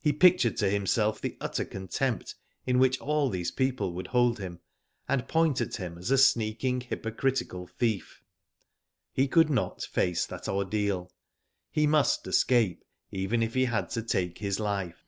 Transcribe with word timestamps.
He 0.00 0.14
pictured 0.14 0.56
to 0.56 0.70
himself 0.70 1.20
the 1.20 1.36
utter 1.38 1.66
contempt 1.66 2.34
in 2.64 2.78
which 2.78 2.98
all 2.98 3.28
these 3.28 3.50
people 3.50 3.92
would 3.92 4.06
hold 4.06 4.38
him, 4.38 4.60
and 5.06 5.28
point 5.28 5.60
at 5.60 5.76
him 5.76 5.98
as 5.98 6.10
a 6.10 6.16
sneaking 6.16 6.80
hypocritical 6.80 7.66
thief. 7.66 8.22
Digitized 8.24 8.24
byGoogk 8.24 9.16
28o 9.16 9.16
WHO 9.16 9.16
DID 9.16 9.20
IT? 9.20 9.22
He 9.24 9.28
could 9.28 9.50
not 9.50 9.82
face 9.82 10.24
that 10.24 10.48
ordeal. 10.48 11.12
He 11.70 11.86
must 11.86 12.26
escape 12.26 12.80
it, 12.80 13.14
even 13.18 13.42
if 13.42 13.52
he 13.52 13.66
had 13.66 13.90
to 13.90 14.02
take 14.02 14.38
his 14.38 14.58
life. 14.58 15.04